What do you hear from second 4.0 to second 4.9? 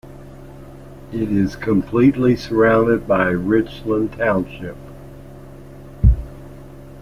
Township.